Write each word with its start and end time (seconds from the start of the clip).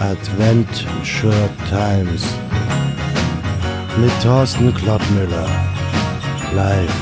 Adventure 0.00 1.50
Times 1.68 2.32
mit 4.00 4.12
Thorsten 4.22 4.72
Klottmüller. 4.72 5.48
Live. 6.54 6.94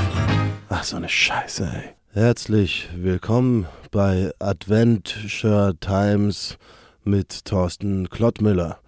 Ach, 0.70 0.82
so 0.82 0.96
eine 0.96 1.08
Scheiße, 1.08 1.64
ey. 1.64 1.90
Herzlich 2.14 2.88
willkommen 2.96 3.66
bei 3.90 4.32
Adventure 4.38 5.74
Times 5.78 6.56
mit 7.04 7.44
Thorsten 7.44 8.08
Klottmüller. 8.08 8.78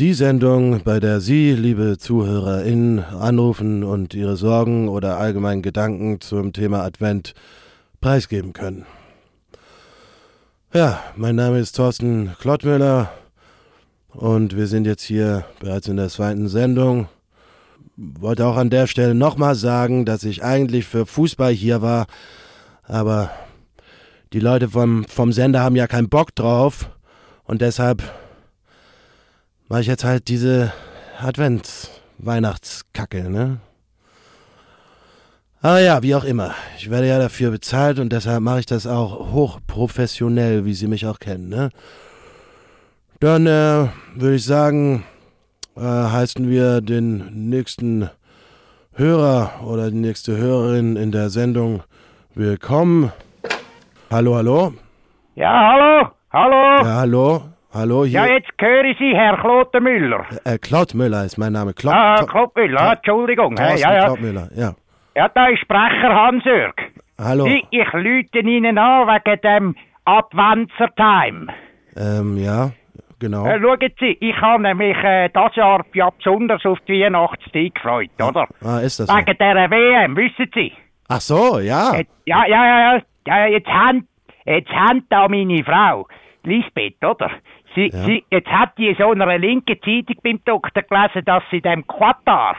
Die 0.00 0.14
Sendung, 0.14 0.80
bei 0.82 0.98
der 0.98 1.20
Sie, 1.20 1.52
liebe 1.52 1.98
ZuhörerInnen, 1.98 3.00
anrufen 3.00 3.84
und 3.84 4.14
Ihre 4.14 4.36
Sorgen 4.36 4.88
oder 4.88 5.18
allgemeinen 5.18 5.60
Gedanken 5.60 6.22
zum 6.22 6.54
Thema 6.54 6.82
Advent 6.82 7.34
preisgeben 8.00 8.54
können. 8.54 8.86
Ja, 10.74 11.02
mein 11.16 11.34
Name 11.34 11.60
ist 11.60 11.76
Thorsten 11.76 12.36
Klottmüller 12.38 13.10
und 14.10 14.54
wir 14.54 14.66
sind 14.66 14.86
jetzt 14.86 15.02
hier 15.02 15.46
bereits 15.60 15.88
in 15.88 15.96
der 15.96 16.10
zweiten 16.10 16.46
Sendung. 16.46 17.08
Wollte 17.96 18.44
auch 18.44 18.58
an 18.58 18.68
der 18.68 18.86
Stelle 18.86 19.14
nochmal 19.14 19.54
sagen, 19.54 20.04
dass 20.04 20.24
ich 20.24 20.44
eigentlich 20.44 20.84
für 20.84 21.06
Fußball 21.06 21.52
hier 21.52 21.80
war, 21.80 22.06
aber 22.82 23.30
die 24.34 24.40
Leute 24.40 24.68
vom, 24.68 25.06
vom 25.06 25.32
Sender 25.32 25.60
haben 25.60 25.74
ja 25.74 25.86
keinen 25.86 26.10
Bock 26.10 26.34
drauf 26.34 26.90
und 27.44 27.62
deshalb 27.62 28.02
mache 29.68 29.80
ich 29.80 29.86
jetzt 29.86 30.04
halt 30.04 30.28
diese 30.28 30.74
Advents-Weihnachtskacke, 31.18 33.30
ne? 33.30 33.60
Aber 35.60 35.80
ja, 35.80 36.02
wie 36.02 36.14
auch 36.14 36.24
immer. 36.24 36.54
Ich 36.76 36.88
werde 36.90 37.08
ja 37.08 37.18
dafür 37.18 37.50
bezahlt 37.50 37.98
und 37.98 38.12
deshalb 38.12 38.40
mache 38.42 38.60
ich 38.60 38.66
das 38.66 38.86
auch 38.86 39.32
hochprofessionell, 39.32 40.64
wie 40.64 40.72
Sie 40.74 40.86
mich 40.86 41.06
auch 41.06 41.18
kennen, 41.18 41.48
ne? 41.48 41.70
Dann 43.20 43.46
äh, 43.48 43.88
würde 44.14 44.36
ich 44.36 44.44
sagen, 44.44 45.02
äh, 45.76 45.80
heißen 45.80 46.48
wir 46.48 46.80
den 46.80 47.48
nächsten 47.50 48.08
Hörer 48.94 49.50
oder 49.66 49.90
die 49.90 49.96
nächste 49.96 50.36
Hörerin 50.36 50.94
in 50.94 51.10
der 51.10 51.28
Sendung 51.30 51.82
willkommen. 52.36 53.10
Hallo, 54.12 54.36
hallo? 54.36 54.72
Ja, 55.34 55.72
hallo, 55.72 56.08
hallo. 56.32 56.84
Ja, 56.84 56.94
hallo? 56.94 57.42
Hallo, 57.74 58.04
hier. 58.04 58.20
Ja, 58.20 58.26
jetzt 58.34 58.48
höre 58.60 58.84
ich 58.84 58.98
Sie, 58.98 59.12
Herr 59.14 59.36
Klotenmüller. 59.38 60.24
Äh, 60.44 60.58
Klaut 60.58 60.94
Müller 60.94 61.24
ist 61.24 61.36
mein 61.36 61.52
Name. 61.52 61.74
Klaut, 61.74 61.94
Ah, 61.94 62.14
ah, 62.14 62.92
Entschuldigung. 62.92 63.56
Thorsten 63.56 63.78
ja, 63.80 63.94
ja. 63.94 64.04
Klaut 64.06 64.20
Müller, 64.20 64.48
ja. 64.54 64.74
Ja, 65.14 65.28
da 65.28 65.46
ist 65.48 65.60
Sprecher 65.60 66.14
Hans-Jörg. 66.14 66.74
Hallo. 67.18 67.44
Sie, 67.44 67.64
ich 67.70 67.92
lüte 67.94 68.38
Ihnen 68.38 68.78
an 68.78 69.08
wegen 69.08 69.40
dem 69.40 69.76
Adventure 70.04 70.90
Time. 70.96 71.48
Ähm, 71.96 72.36
ja, 72.36 72.70
genau. 73.18 73.44
Äh, 73.46 73.60
schauen 73.60 73.92
Sie, 73.98 74.16
ich 74.20 74.40
habe 74.40 74.74
mich 74.74 74.96
äh, 75.02 75.28
das 75.30 75.54
Jahr 75.56 75.84
ja 75.94 76.10
besonders 76.10 76.64
auf 76.64 76.78
die 76.86 77.02
Weihnachtszeit 77.02 77.74
gefreut, 77.74 78.10
oder? 78.20 78.46
Ah, 78.64 78.78
ist 78.78 79.00
das 79.00 79.08
so? 79.08 79.14
Wegen 79.16 79.36
dieser 79.36 79.70
WM, 79.70 80.16
wissen 80.16 80.50
Sie? 80.54 80.72
Ach 81.08 81.20
so, 81.20 81.58
ja. 81.58 81.94
Jetzt, 81.96 82.10
ja, 82.26 82.44
ja, 82.46 82.66
ja, 82.66 82.96
ja, 82.96 83.02
ja, 83.26 83.46
jetzt 83.46 83.68
haben, 83.68 84.06
jetzt 84.44 84.70
haben 84.70 85.04
da 85.10 85.26
meine 85.28 85.64
Frau, 85.64 86.06
Lisbeth, 86.44 87.02
oder? 87.04 87.30
Sie, 87.74 87.88
Ja. 87.88 88.04
sie, 88.04 88.24
jetzt 88.30 88.48
hat 88.48 88.78
die 88.78 88.88
in 88.88 88.96
so 88.96 89.10
einer 89.10 89.38
linken 89.38 89.76
Zeitung 89.82 90.16
beim 90.22 90.40
Doktor 90.44 90.82
gelesen, 90.82 91.24
dass 91.24 91.42
sie 91.50 91.60
dem 91.60 91.86
Qatar, 91.86 92.56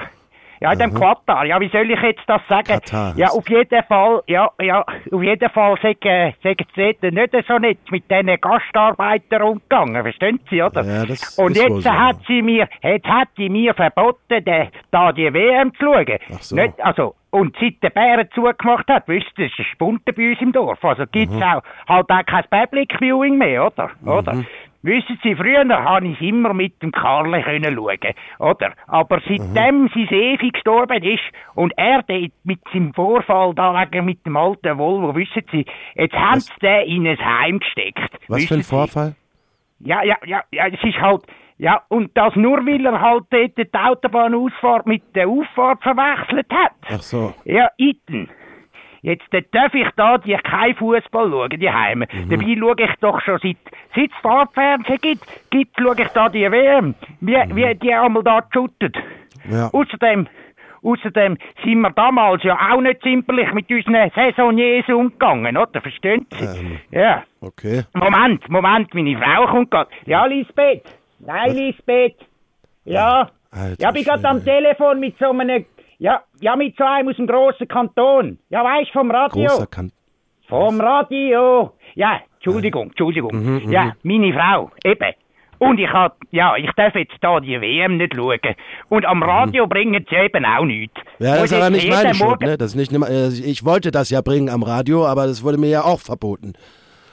ja, 0.62 0.76
dem 0.76 0.94
Qatar, 0.94 1.46
ja, 1.46 1.60
wie 1.60 1.70
soll 1.70 1.90
ich 1.90 2.02
jetzt 2.02 2.24
das 2.28 2.42
sagen? 2.48 2.66
Katar 2.68 3.14
ja, 3.16 3.28
auf 3.30 3.48
jeden 3.50 3.84
Fall, 3.84 4.22
ja, 4.28 4.50
ja, 4.62 4.82
auf 5.12 5.24
jeden 5.24 5.50
Fall 5.50 5.76
sagen, 5.82 6.34
sagen 6.44 6.66
sie 6.76 6.98
dort 7.02 7.14
nicht 7.14 7.48
so 7.48 7.58
nett 7.58 7.80
mit 7.92 8.10
diesen 8.10 8.40
Gastarbeitern 8.42 9.42
umgegangen, 9.42 10.02
verstehen 10.04 10.40
Sie, 10.50 10.62
oder? 10.62 10.84
Ja, 10.84 11.06
das 11.06 11.38
Und 11.38 11.58
wohl 11.58 11.78
jetzt 11.78 11.90
hat 11.90 12.18
ja. 12.18 12.24
sie 12.28 12.42
mir, 12.42 12.68
jetzt 12.82 13.08
hat 13.08 13.30
sie 13.38 13.50
mir 13.50 13.74
verboten, 13.74 14.44
de, 14.44 14.68
da 14.92 15.12
die 15.12 15.34
WM 15.34 15.74
zu 15.76 15.86
schauen. 15.86 16.18
Ach 16.34 16.42
so. 16.42 16.56
Nicht, 16.56 16.80
also, 16.82 17.16
und 17.32 17.56
seit 17.60 17.82
der 17.84 17.92
Bären 17.92 18.28
zugemacht 18.34 18.88
hat, 18.88 19.08
wisst 19.08 19.28
ihr, 19.38 19.46
das 19.46 19.54
ist 19.54 19.60
ein 19.60 19.66
Spunten 19.74 20.16
bei 20.16 20.32
uns 20.32 20.42
im 20.42 20.52
Dorf. 20.52 20.84
Also 20.84 21.04
gibt's 21.12 21.36
Mhm. 21.36 21.44
auch 21.44 21.62
halt 21.88 22.10
auch 22.10 22.26
kein 22.26 22.44
Public 22.50 22.94
Viewing 23.00 23.38
mehr, 23.38 23.68
oder? 23.68 23.92
Oder? 24.06 24.44
Wissen 24.82 25.20
Sie, 25.24 25.36
früher 25.36 25.68
habe 25.68 26.08
ich 26.08 26.22
immer 26.22 26.54
mit 26.54 26.82
dem 26.82 26.92
Karle 26.94 27.42
können 27.44 27.76
schauen, 27.76 28.14
oder? 28.40 28.74
Aber 28.88 29.20
seitdem 29.28 29.84
Mhm. 29.84 29.90
sein 29.94 30.08
Evi 30.10 30.52
gestorben 30.52 31.04
ist 31.04 31.24
und 31.56 31.74
er 31.78 32.04
mit 32.46 32.62
seinem 32.72 32.94
Vorfall 32.94 33.54
da 33.56 33.74
wegen 33.74 34.06
mit 34.06 34.26
dem 34.26 34.38
alten 34.38 34.78
Volvo, 34.78 35.14
wissen 35.16 35.44
Sie, 35.52 35.66
jetzt 35.96 36.16
haben 36.16 36.40
sie 36.40 36.54
den 36.62 36.88
in 36.88 37.08
ein 37.08 37.18
Heim 37.20 37.60
gesteckt. 37.60 38.10
Was 38.30 38.46
für 38.46 38.54
ein 38.56 38.62
Sie? 38.62 38.70
Vorfall? 38.70 39.16
Ja, 39.80 40.02
ja, 40.04 40.16
ja, 40.26 40.44
ja, 40.52 40.68
es 40.68 40.82
ist 40.84 41.00
halt, 41.02 41.24
ja, 41.58 41.82
und 41.90 42.16
das 42.18 42.36
nur, 42.38 42.66
weil 42.66 42.86
er 42.86 43.02
halt 43.02 43.26
dort 43.32 43.58
die 43.58 43.68
Autobahnausfahrt 43.78 44.88
mit 44.88 45.14
der 45.14 45.28
Auffahrt 45.28 45.82
verwechselt 45.84 46.48
hat. 46.54 46.72
Ach 46.90 47.02
so. 47.02 47.34
Ja, 47.44 47.70
Iten. 47.78 48.30
Jetzt 49.02 49.34
äh, 49.34 49.44
darf 49.52 49.74
ich 49.74 49.88
da 49.96 50.18
die 50.18 50.36
kein 50.36 50.76
Fußball 50.76 51.30
schauen, 51.30 51.50
die 51.60 51.70
Heime. 51.70 52.08
Mhm. 52.12 52.30
Dabei 52.30 52.56
schaue 52.58 52.76
ich 52.78 52.96
doch 53.00 53.22
schon 53.22 53.40
seit, 53.42 53.58
seit 53.96 54.12
es 54.12 54.18
Farbfernsehen 54.22 55.00
gibt, 55.02 55.24
gibt, 55.50 55.80
schaue 55.80 56.02
ich 56.02 56.08
da 56.10 56.30
die 56.30 56.52
WM. 56.52 56.96
Wie, 57.22 57.34
wie 57.34 57.76
die 57.76 57.94
einmal 57.94 58.24
da. 58.24 58.44
Mhm. 58.54 58.92
Ja. 59.50 59.70
Außerdem, 59.72 60.28
außerdem 60.84 61.38
sind 61.64 61.82
wir 61.82 61.92
damals 61.92 62.44
ja 62.44 62.58
auch 62.72 62.82
nicht 62.82 63.02
zimperlich 63.02 63.52
mit 63.54 63.70
unseren 63.70 64.12
Saisoniers 64.16 64.88
umgegangen, 64.90 65.56
oder? 65.56 65.82
Verstehen 65.82 66.26
Sie? 66.32 66.46
Ähm. 66.46 66.80
Ja. 66.92 67.24
Okay. 67.42 67.84
Moment, 67.94 68.50
Moment, 68.50 68.94
meine 68.94 69.18
Frau 69.18 69.48
kommt 69.48 69.72
gerade. 69.72 69.90
Ja, 70.06 70.26
Lisbeth. 70.26 70.84
Nein, 71.20 71.56
Lisbeth. 71.56 72.16
Ja. 72.86 73.30
Alter 73.52 73.82
ja, 73.82 73.92
bin 73.92 74.04
gerade 74.04 74.28
am. 74.28 74.44
Telefon 74.44 75.00
mit 75.00 75.18
so 75.18 75.32
einem, 75.32 75.66
ja, 76.00 76.24
ja, 76.40 76.56
mit 76.56 76.76
so 76.78 76.84
einem 76.84 77.10
aus 77.10 77.18
dem 77.18 77.28
grossen 77.28 77.68
Kanton. 77.68 78.40
Ja, 78.50 78.64
weißt 78.64 78.92
vom 78.92 79.12
Radio. 79.12 79.48
Großer 79.48 79.68
Vom 80.48 80.80
Radio. 80.82 81.74
Ja, 81.96 82.22
Entschuldigung, 82.36 82.88
Entschuldigung. 82.88 83.32
Mhm, 83.34 83.72
ja, 83.72 83.94
meine 84.04 84.34
Frau, 84.34 84.72
eben. 84.84 85.14
Und 85.60 85.78
ich 85.78 85.92
hab, 85.92 86.16
ja, 86.32 86.56
ich 86.56 86.72
darf 86.78 86.96
jetzt 86.96 87.16
da 87.20 87.42
die 87.42 87.60
WM 87.60 87.98
nicht 87.98 88.16
schauen. 88.16 88.40
Und 88.88 89.06
am 89.06 89.22
Radio 89.22 89.68
bringen 89.68 90.06
sie 90.10 90.16
eben 90.16 90.46
auch 90.46 90.64
nichts. 90.64 90.96
Mhm. 91.20 91.26
Ja, 91.26 91.36
das 91.36 91.44
ist 91.52 91.54
aber 91.54 91.70
nicht 91.70 91.90
meine 91.90 92.16
Schuld, 92.16 92.40
ne? 92.40 92.58
Das 92.58 92.74
ist 92.74 92.92
nicht, 92.92 92.94
äh, 92.94 93.28
ich 93.28 93.66
wollte 93.66 93.92
das 93.92 94.10
ja 94.10 94.22
bringen 94.22 94.50
am 94.50 94.64
Radio, 94.64 95.06
aber 95.06 95.28
das 95.28 95.44
wurde 95.44 95.58
mir 95.58 95.70
ja 95.70 95.84
auch 95.84 96.00
verboten. 96.00 96.54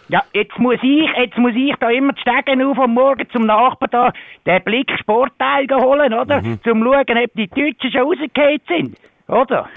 Ja, 0.08 0.22
jetzt 0.32 0.58
muss 0.58 0.78
ich, 0.82 1.08
jetzt 1.16 1.36
muss 1.36 1.52
ich 1.54 1.74
da 1.80 1.90
immer 1.90 2.12
die 2.12 2.20
Stegen 2.20 2.62
auf 2.62 2.78
am 2.78 2.94
Morgen 2.94 3.28
zum 3.30 3.42
Nachbarn 3.46 3.90
da 3.90 4.12
den 4.46 4.62
Blick 4.62 4.90
Sportteil 5.00 5.66
holen, 5.72 6.14
oder? 6.14 6.42
Mhm. 6.42 6.60
Zum 6.62 6.82
schauen, 6.82 7.18
ob 7.24 7.32
die 7.34 7.48
Deutschen 7.48 7.90
schon 7.90 8.02
rausgefallen 8.02 8.60
sind, 8.68 8.96
oder? 9.28 9.68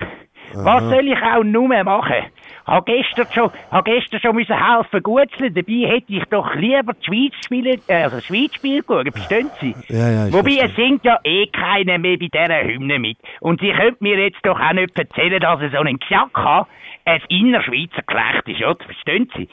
Was 0.54 0.84
soll 0.84 1.08
ich 1.08 1.22
auch 1.22 1.44
nur 1.44 1.68
machen? 1.84 2.26
Hab 2.66 2.86
gestern 2.86 3.26
schon, 3.34 3.52
hab 3.72 3.86
gestern 3.86 4.20
schon 4.20 4.36
müssen 4.36 4.56
helfen 4.56 5.02
gutzeln, 5.02 5.54
dabei 5.54 5.88
hätte 5.88 6.14
ich 6.14 6.24
doch 6.26 6.54
lieber 6.56 6.94
die 6.94 7.06
Schweiz 7.06 7.34
spielen, 7.44 7.82
äh, 7.88 8.04
also 8.04 8.18
das 8.18 8.26
Schweizspiel 8.26 8.84
schauen, 8.86 9.12
verstehen 9.12 9.50
Sie? 9.60 9.76
Ja, 9.88 10.10
ja, 10.10 10.34
Wobei, 10.34 10.52
verstehe. 10.52 10.66
es 10.66 10.76
singt 10.76 11.06
ja 11.06 11.20
eh 11.24 11.48
keiner 11.48 11.98
mehr 11.98 12.18
bei 12.18 12.28
dieser 12.28 12.64
Hymne 12.64 13.00
mit. 13.00 13.18
Und 13.42 13.60
Sie 13.62 13.72
können 13.72 13.96
mir 14.00 14.20
jetzt 14.20 14.40
doch 14.44 14.60
auch 14.60 14.74
nicht 14.74 14.98
erzählen, 14.98 15.40
dass 15.40 15.62
er 15.62 15.72
so 15.72 15.78
einen 15.78 16.00
Knack 16.00 16.36
hat, 16.36 16.68
ein 17.06 17.22
innerschweizer 17.30 18.04
Geschlecht 18.06 18.48
ist, 18.48 18.64
oder? 18.68 18.86
Verstehen 18.86 19.30
Sie? 19.36 19.48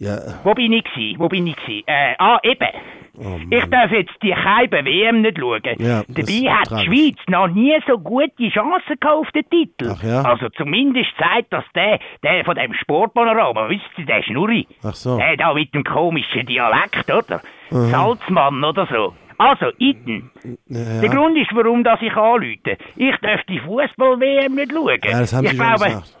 Ja, 0.00 0.16
Wo 0.44 0.54
bin 0.54 0.72
ich 0.72 0.84
gsi? 0.84 1.14
Wo 1.18 1.28
bin 1.28 1.46
ich 1.46 1.56
gsi? 1.56 1.84
Äh, 1.86 2.14
ah, 2.18 2.38
eben. 2.42 3.50
ich 3.50 3.64
darf 3.66 3.90
jetzt 3.90 4.14
die 4.22 4.32
Scheibe 4.34 4.82
WM 4.82 5.20
nicht 5.20 5.38
schauen. 5.38 5.60
Oh 5.62 5.82
Ja, 5.82 6.02
Dabei 6.08 6.50
hat 6.50 6.70
die 6.70 6.86
Schweiz 6.86 7.18
noch 7.28 7.48
nie 7.48 7.76
so 7.86 7.98
gute 7.98 8.48
Chancen 8.48 8.96
gehabt 8.98 9.04
auf 9.18 9.30
den 9.32 9.44
Titel. 9.50 9.94
Ja? 10.02 10.22
Also 10.22 10.48
zumindest 10.56 11.10
zeigt 11.18 11.52
das 11.52 11.64
der, 11.74 11.98
der 12.22 12.46
von 12.46 12.54
dem 12.56 12.72
Sportpanorama, 12.72 13.68
wisst 13.68 13.84
ihr, 13.98 14.06
der 14.06 14.22
Schnurri. 14.22 14.66
Ach 14.82 14.94
so. 14.94 15.18
Der 15.18 15.36
da 15.36 15.52
mit 15.52 15.74
dem 15.74 15.84
komischen 15.84 16.46
Dialekt, 16.46 17.12
oder? 17.12 17.42
Salzmann 17.68 18.64
oder 18.64 18.86
so. 18.90 19.12
Also, 19.36 19.66
Iten. 19.78 20.30
ja, 20.66 21.00
Der 21.00 21.08
Grund 21.10 21.36
ist, 21.38 21.54
warum 21.54 21.82
das 21.84 22.00
ich 22.02 22.14
anrufe. 22.14 22.76
Ich 22.96 23.16
darf 23.22 23.42
die 23.48 23.58
Fußball-WM 23.60 24.54
nicht 24.54 24.72
schauen. 24.72 24.98
ja, 25.02 25.20
das 25.20 25.32
haben 25.34 25.44
ich 25.44 25.52
Sie 25.52 25.56
schon 25.56 25.66
glaube, 25.66 25.84
gesagt. 25.84 26.19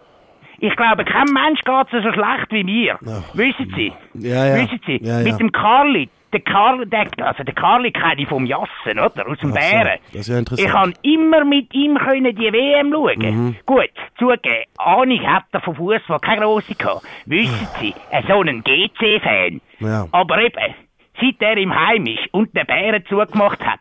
Ich 0.60 0.76
glaube, 0.76 1.04
kein 1.04 1.26
Mensch 1.32 1.60
geht 1.62 2.02
so 2.04 2.12
schlecht 2.12 2.50
wie 2.50 2.64
mir. 2.64 2.98
Ach. 3.06 3.34
Wissen 3.34 3.72
Sie? 3.74 3.92
Ja, 4.14 4.46
ja. 4.46 4.54
Wissen 4.56 4.80
Sie? 4.86 5.00
Ja. 5.02 5.20
Mit 5.20 5.38
dem 5.40 5.50
Karli. 5.52 6.08
Der 6.32 6.40
Karli, 6.42 6.86
der, 6.86 7.06
also 7.26 7.42
der 7.42 7.54
Karli 7.54 7.90
kenne 7.90 8.22
ich 8.22 8.28
vom 8.28 8.46
Jassen, 8.46 9.00
oder? 9.00 9.26
Aus 9.28 9.38
dem 9.38 9.52
Ach 9.52 9.60
so, 9.60 9.70
Bären. 9.70 9.98
das 10.12 10.20
ist 10.20 10.28
ja 10.28 10.38
interessant. 10.38 10.68
Ich 10.68 10.72
kann 10.72 10.94
immer 11.02 11.44
mit 11.44 11.74
ihm 11.74 11.98
können 11.98 12.36
die 12.36 12.52
WM 12.52 12.92
schauen. 12.92 13.18
Mhm. 13.18 13.56
Gut, 13.66 13.90
zugeben, 14.16 14.64
Ahnung 14.78 15.26
hat 15.26 15.46
er 15.50 15.60
von 15.60 15.74
Fußball 15.74 16.20
keine 16.20 16.42
grosse 16.42 16.74
gehabt. 16.76 17.02
Wissen 17.26 17.66
Sie, 17.80 17.94
äh, 18.12 18.22
so 18.28 18.40
einen 18.40 18.62
GC-Fan. 18.62 19.60
Ja. 19.80 20.06
Aber 20.12 20.40
eben, 20.40 20.74
seit 21.20 21.40
er 21.40 21.56
im 21.56 21.74
Heim 21.74 22.06
ist 22.06 22.32
und 22.32 22.54
den 22.56 22.64
Bären 22.66 23.04
zugemacht 23.06 23.60
hat, 23.66 23.80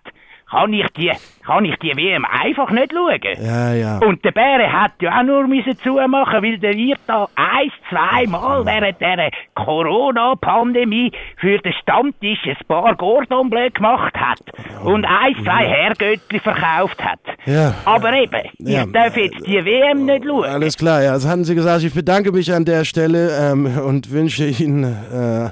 kann 0.50 0.74
ich 0.74 0.88
die, 0.98 1.12
kann 1.46 1.66
ich 1.66 1.76
die 1.78 1.96
WM 1.96 2.26
einfach 2.26 2.70
nicht 2.72 2.92
schauen. 2.92 3.20
Ja, 3.46 3.74
ja. 3.74 3.98
Und 4.00 4.24
der 4.26 4.32
Bäre 4.32 4.72
hat 4.72 4.94
ja 5.02 5.20
auch 5.20 5.24
nur 5.24 5.48
müssen 5.48 5.78
zumachen, 5.80 6.42
weil 6.44 6.58
der 6.58 6.76
Wirt 6.76 7.00
da 7.08 7.28
ein, 7.36 7.72
zweimal 7.90 8.66
während 8.66 9.00
der 9.00 9.32
Corona-Pandemie 9.56 11.12
für 11.38 11.58
den 11.60 11.74
Stammtisch 11.82 12.40
ein 12.46 12.58
paar 12.68 12.96
Gordon 12.96 13.50
Bleu 13.50 13.70
gemacht 13.70 14.14
hat 14.16 14.40
und 14.84 15.06
ein, 15.06 15.36
zwei 15.44 15.66
Herrgöttli 15.68 16.40
verkauft 16.40 17.04
hat. 17.04 17.20
Ja. 17.46 17.74
Aber 17.86 18.14
eben, 18.14 18.42
Ja. 18.60 18.84
ich 18.86 18.92
darf 18.92 19.16
jetzt 19.18 19.46
die 19.46 19.64
WM 19.64 20.06
nicht 20.06 20.26
schauen. 20.26 20.46
Alles 20.46 20.78
klar, 20.78 21.02
ja, 21.04 21.14
das 21.14 21.28
hatten 21.28 21.44
Sie 21.44 21.56
gesagt. 21.56 21.84
Ich 21.84 21.94
bedanke 21.94 22.32
mich 22.32 22.52
an 22.54 22.66
der 22.66 22.86
Stelle 22.86 23.52
ähm, 23.52 23.66
und 23.86 24.12
wünsche 24.12 24.46
Ihnen 24.46 24.84
äh, 24.84 25.50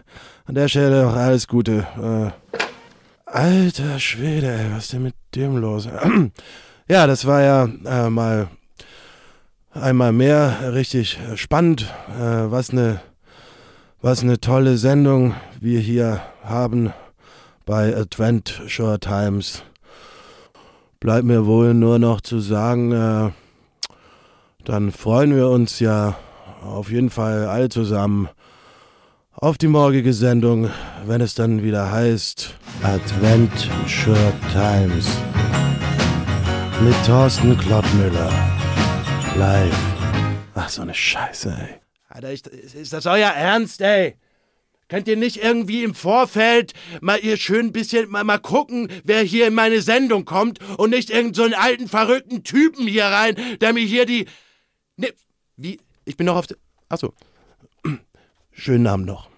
an 0.47 0.55
der 0.55 0.67
Stelle 0.67 1.07
auch 1.07 1.15
alles 1.15 1.47
Gute. 1.47 1.85
Äh, 1.97 2.66
alter 3.27 3.99
Schwede, 3.99 4.47
ey, 4.47 4.71
was 4.71 4.85
ist 4.85 4.93
denn 4.93 5.03
mit 5.03 5.15
dem 5.35 5.57
los? 5.57 5.87
ja, 6.89 7.07
das 7.07 7.25
war 7.25 7.41
ja 7.41 7.69
äh, 7.85 8.09
mal 8.09 8.47
einmal 9.73 10.13
mehr 10.13 10.73
richtig 10.73 11.19
spannend. 11.35 11.93
Äh, 12.17 12.51
was 12.51 12.71
eine 12.71 13.01
was 14.01 14.21
eine 14.21 14.39
tolle 14.39 14.77
Sendung 14.77 15.33
wir 15.59 15.79
hier 15.79 16.21
haben 16.43 16.93
bei 17.65 17.95
Adventure 17.95 18.99
Times. 18.99 19.63
Bleibt 20.99 21.25
mir 21.25 21.45
wohl 21.45 21.73
nur 21.73 21.99
noch 21.99 22.21
zu 22.21 22.39
sagen, 22.39 22.91
äh, 22.91 23.31
dann 24.63 24.91
freuen 24.91 25.35
wir 25.35 25.49
uns 25.49 25.79
ja 25.79 26.15
auf 26.63 26.91
jeden 26.91 27.09
Fall 27.09 27.47
alle 27.47 27.69
zusammen 27.69 28.29
auf 29.31 29.57
die 29.57 29.67
morgige 29.67 30.13
Sendung, 30.13 30.69
wenn 31.05 31.21
es 31.21 31.35
dann 31.35 31.63
wieder 31.63 31.91
heißt 31.91 32.55
Adventure 32.83 34.33
Times 34.53 35.07
mit 36.81 36.95
Thorsten 37.05 37.57
Klottmüller 37.57 38.31
live. 39.35 39.77
Ach, 40.55 40.69
so 40.69 40.83
eine 40.83 40.93
Scheiße, 40.93 41.49
ey. 41.59 41.79
Alter, 42.09 42.31
ich, 42.31 42.45
ist 42.45 42.93
das 42.93 43.05
euer 43.07 43.29
Ernst, 43.29 43.81
ey? 43.81 44.15
Könnt 44.89 45.07
ihr 45.07 45.17
nicht 45.17 45.43
irgendwie 45.43 45.83
im 45.83 45.93
Vorfeld 45.95 46.73
mal 47.01 47.19
ihr 47.21 47.35
schön 47.37 47.71
bisschen 47.73 48.09
mal, 48.09 48.23
mal 48.23 48.37
gucken, 48.37 48.89
wer 49.03 49.21
hier 49.21 49.47
in 49.47 49.53
meine 49.53 49.81
Sendung 49.81 50.23
kommt 50.23 50.59
und 50.77 50.91
nicht 50.91 51.09
irgendeinen 51.09 51.51
so 51.51 51.57
alten 51.57 51.87
verrückten 51.89 52.43
Typen 52.43 52.87
hier 52.87 53.05
rein, 53.05 53.35
der 53.59 53.73
mir 53.73 53.83
hier 53.83 54.05
die. 54.05 54.27
Ne, 54.95 55.09
wie? 55.57 55.79
Ich 56.05 56.15
bin 56.15 56.27
noch 56.27 56.37
auf. 56.37 56.47
de- 56.47 56.57
Achso. 56.89 57.13
Schönen 58.51 58.87
Abend 58.87 59.07
noch. 59.07 59.29